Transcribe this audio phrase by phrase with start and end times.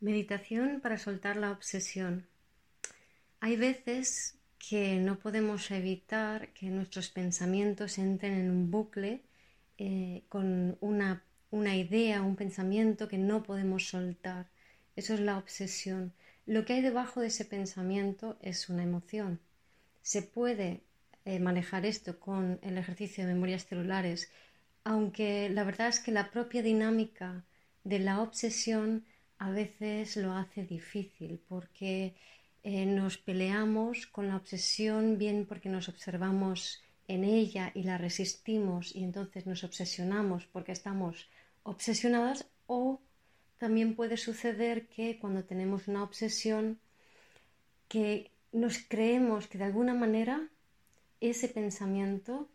[0.00, 2.26] Meditación para soltar la obsesión.
[3.38, 9.20] Hay veces que no podemos evitar que nuestros pensamientos entren en un bucle
[9.76, 11.22] eh, con una,
[11.76, 14.48] idea, un pensamiento que no podemos soltar.
[14.96, 16.14] Eso es la obsesión.
[16.46, 19.38] Lo que hay debajo de ese pensamiento es una emoción.
[20.00, 20.80] Se puede
[21.26, 24.32] eh, manejar esto con el ejercicio de memorias celulares,
[24.82, 27.44] aunque la verdad es que la propia dinámica
[27.84, 29.04] de la obsesión
[29.40, 32.14] a veces lo hace difícil porque
[32.62, 38.94] eh, nos peleamos con la obsesión bien porque nos observamos en ella y la resistimos
[38.94, 41.30] y entonces nos obsesionamos porque estamos
[41.62, 43.00] obsesionadas o
[43.56, 46.78] también puede suceder que cuando tenemos una obsesión
[47.88, 50.50] que nos creemos que de alguna manera
[51.22, 52.46] ese pensamiento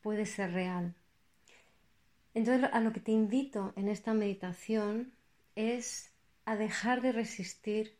[0.00, 0.94] puede ser real.
[2.34, 5.12] Entonces a lo que te invito en esta meditación
[5.56, 6.09] es
[6.50, 7.96] a dejar de resistir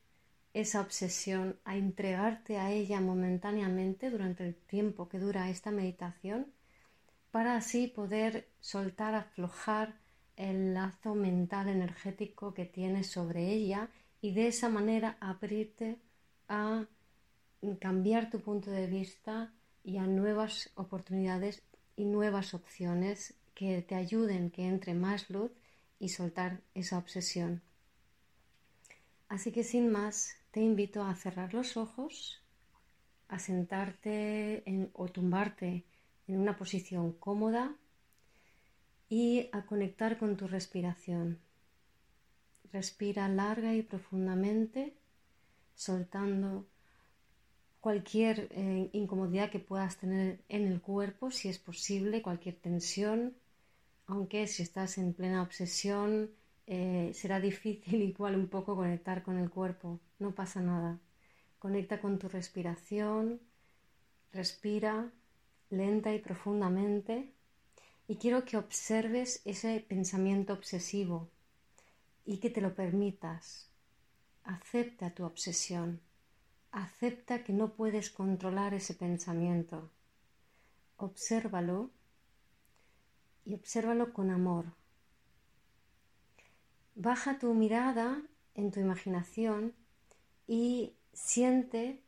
[0.54, 6.48] esa obsesión, a entregarte a ella momentáneamente durante el tiempo que dura esta meditación,
[7.30, 9.94] para así poder soltar, aflojar
[10.34, 13.88] el lazo mental energético que tienes sobre ella
[14.20, 15.98] y de esa manera abrirte
[16.48, 16.86] a
[17.78, 19.53] cambiar tu punto de vista
[19.84, 21.62] y a nuevas oportunidades
[21.94, 25.53] y nuevas opciones que te ayuden que entre más luz
[26.00, 27.62] y soltar esa obsesión.
[29.31, 32.42] Así que sin más, te invito a cerrar los ojos,
[33.28, 35.84] a sentarte o tumbarte
[36.27, 37.77] en una posición cómoda
[39.09, 41.39] y a conectar con tu respiración.
[42.72, 44.97] Respira larga y profundamente,
[45.77, 46.67] soltando
[47.81, 53.37] cualquier eh, incomodidad que puedas tener en el cuerpo, si es posible, cualquier tensión,
[54.09, 56.33] aunque si estás en plena obsesión,
[56.72, 61.00] eh, será difícil igual un poco conectar con el cuerpo, no pasa nada.
[61.58, 63.40] Conecta con tu respiración,
[64.32, 65.10] respira
[65.68, 67.34] lenta y profundamente
[68.06, 71.28] y quiero que observes ese pensamiento obsesivo
[72.25, 73.69] y que te lo permitas.
[74.44, 76.00] Acepta tu obsesión,
[76.70, 79.91] acepta que no puedes controlar ese pensamiento.
[80.97, 81.91] Obsérvalo
[83.44, 84.79] y obsérvalo con amor
[87.03, 88.21] Baja tu mirada
[88.55, 89.72] en tu imaginación
[90.47, 92.03] y siente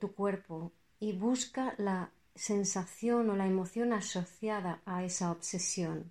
[0.00, 6.10] tu cuerpo y busca la sensación o la emoción asociada a esa obsesión.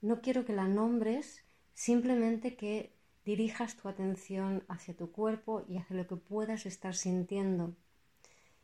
[0.00, 1.42] No quiero que la nombres,
[1.74, 2.94] simplemente que
[3.24, 7.74] dirijas tu atención hacia tu cuerpo y hacia lo que puedas estar sintiendo.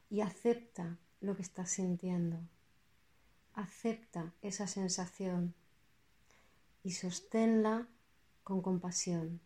[0.09, 2.39] Y acepta lo que estás sintiendo.
[3.55, 5.57] Acepta esa sensación
[6.85, 7.89] y sosténla
[8.49, 9.41] con compasión.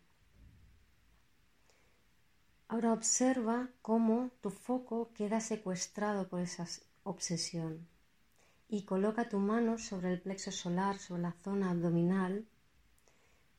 [2.69, 6.65] Ahora observa cómo tu foco queda secuestrado por esa
[7.03, 7.85] obsesión
[8.69, 12.47] y coloca tu mano sobre el plexo solar, sobre la zona abdominal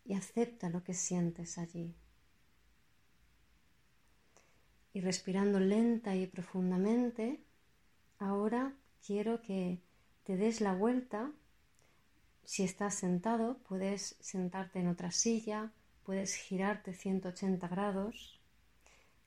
[0.07, 1.95] y acepta lo que sientes allí.
[4.95, 7.45] Y respirando lenta y profundamente,
[8.19, 8.73] ahora
[9.07, 9.83] quiero que
[10.23, 11.31] te des la vuelta
[12.45, 15.73] si estás sentado, puedes sentarte en otra silla,
[16.05, 18.41] puedes girarte 180 grados.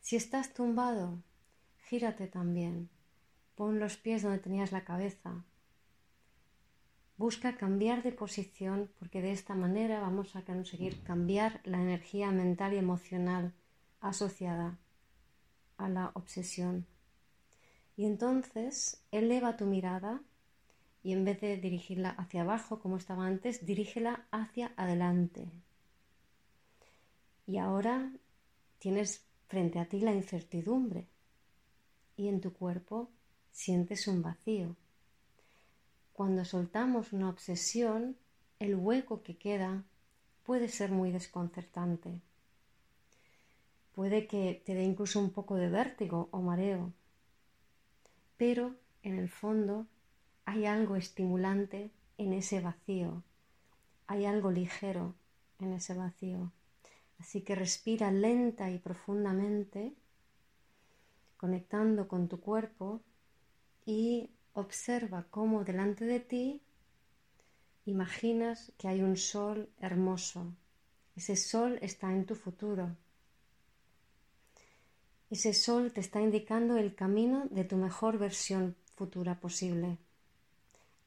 [0.02, 1.22] Si estás tumbado,
[1.90, 2.90] gírate también.
[3.56, 5.44] Pon los pies donde tenías la cabeza.
[7.18, 12.74] Busca cambiar de posición porque de esta manera vamos a conseguir cambiar la energía mental
[12.74, 13.54] y emocional
[14.00, 14.78] asociada
[15.78, 16.86] a la obsesión.
[17.96, 20.22] Y entonces eleva tu mirada
[21.08, 25.50] y en vez de dirigirla hacia abajo como estaba antes, dirígela hacia adelante.
[27.46, 28.12] Y ahora
[28.78, 31.08] tienes frente a ti la incertidumbre
[32.18, 33.10] y en tu cuerpo
[33.52, 34.76] sientes un vacío.
[36.12, 38.18] Cuando soltamos una obsesión,
[38.60, 39.86] el hueco que queda
[40.44, 42.20] puede ser muy desconcertante.
[43.96, 46.92] Puede que te dé incluso un poco de vértigo o mareo,
[48.36, 49.88] pero en el fondo
[50.48, 53.22] hay algo estimulante en ese vacío,
[54.08, 55.14] hay algo ligero
[55.60, 56.54] en ese vacío.
[57.20, 59.94] Así que respira lenta y profundamente,
[61.36, 63.02] conectando con tu cuerpo
[63.86, 66.62] y observa cómo delante de ti
[67.86, 70.56] imaginas que hay un sol hermoso.
[71.18, 72.96] Ese sol está en tu futuro.
[75.30, 79.98] Ese sol te está indicando el camino de tu mejor versión futura posible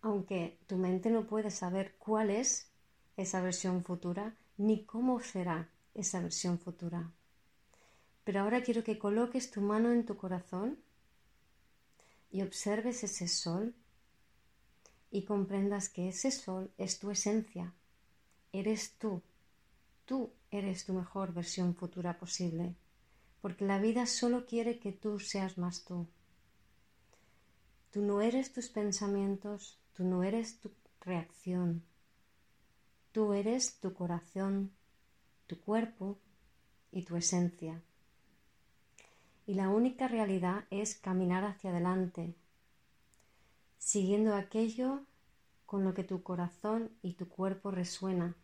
[0.03, 2.71] aunque tu mente no puede saber cuál es
[3.17, 7.11] esa versión futura ni cómo será esa versión futura.
[8.25, 10.79] Pero ahora quiero que coloques tu mano en tu corazón
[12.31, 13.75] y observes ese sol
[15.11, 17.75] y comprendas que ese sol es tu esencia,
[18.53, 19.23] eres tú,
[20.05, 22.77] tú eres tu mejor versión futura posible,
[23.41, 26.07] porque la vida solo quiere que tú seas más tú.
[27.91, 30.71] Tú no eres tus pensamientos, tú no eres tu
[31.03, 31.83] reacción,
[33.13, 34.73] tú eres tu corazón,
[35.47, 36.19] tu cuerpo
[36.91, 37.83] y tu esencia.
[39.47, 42.35] Y la única realidad es caminar hacia adelante,
[43.77, 45.03] siguiendo aquello
[45.67, 48.35] con lo que tu corazón y tu cuerpo resuena,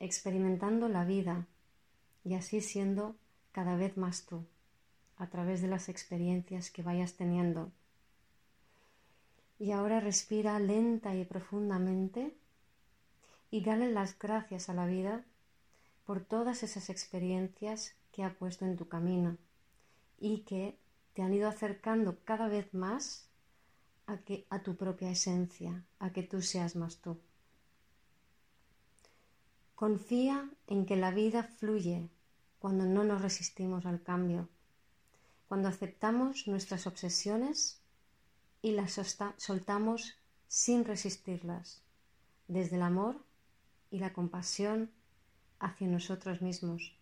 [0.00, 1.46] experimentando la vida
[2.24, 3.14] y así siendo
[3.52, 4.44] cada vez más tú,
[5.18, 7.70] a través de las experiencias que vayas teniendo.
[9.64, 12.36] Y ahora respira lenta y profundamente
[13.50, 15.24] y dale las gracias a la vida
[16.04, 19.38] por todas esas experiencias que ha puesto en tu camino
[20.20, 20.76] y que
[21.14, 23.30] te han ido acercando cada vez más
[24.06, 24.18] a,
[24.50, 27.16] a tu propia esencia, a que tú seas más tú.
[29.74, 32.10] Confía en que la vida fluye
[32.58, 34.46] cuando no nos resistimos al cambio,
[35.48, 37.80] cuando aceptamos nuestras obsesiones
[38.64, 38.98] y las
[39.36, 40.16] soltamos
[40.48, 41.82] sin resistirlas,
[42.48, 43.22] desde el amor
[43.90, 44.90] y la compasión
[45.58, 46.96] hacia nosotros mismos.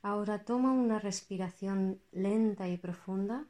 [0.00, 3.44] Ahora toma una respiración lenta y profunda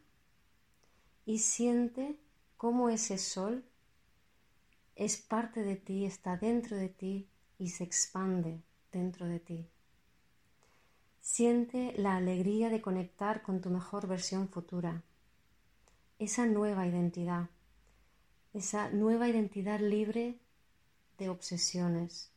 [1.25, 2.19] y siente
[2.57, 3.65] cómo ese sol
[4.97, 7.29] es parte de ti, está dentro de ti
[7.61, 9.69] y se expande dentro de ti.
[11.21, 15.05] Siente la alegría de conectar con tu mejor versión futura,
[16.19, 17.49] esa nueva identidad,
[18.53, 20.41] esa nueva identidad libre
[21.17, 22.33] de obsesiones.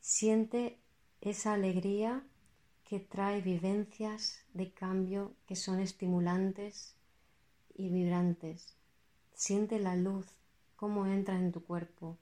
[0.00, 0.78] Siente
[1.20, 2.24] esa alegría
[2.84, 6.94] que trae vivencias de cambio que son estimulantes
[7.74, 8.74] y vibrantes.
[9.34, 10.26] Siente la luz,
[10.76, 12.16] cómo entra en tu cuerpo.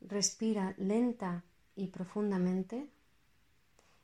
[0.00, 1.42] Respira lenta
[1.74, 2.86] y profundamente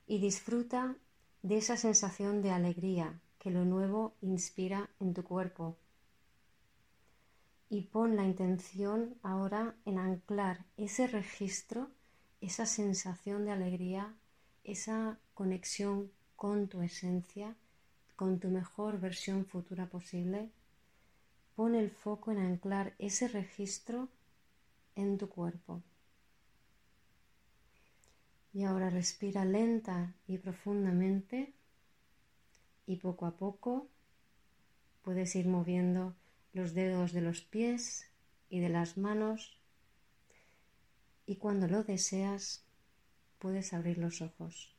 [0.07, 0.97] y disfruta
[1.41, 5.77] de esa sensación de alegría que lo nuevo inspira en tu cuerpo.
[7.69, 11.89] Y pon la intención ahora en anclar ese registro,
[12.41, 14.13] esa sensación de alegría,
[14.63, 17.55] esa conexión con tu esencia
[18.19, 20.49] con tu mejor versión futura posible,
[21.55, 24.09] pon el foco en anclar ese registro
[24.97, 25.81] en tu cuerpo.
[28.51, 31.53] Y ahora respira lenta y profundamente
[32.89, 33.87] y poco a poco
[35.03, 36.15] puedes ir moviendo
[36.53, 38.09] los dedos de los pies
[38.49, 39.59] y de las manos
[41.27, 42.65] y cuando lo deseas
[43.37, 44.75] puedes abrir los ojos.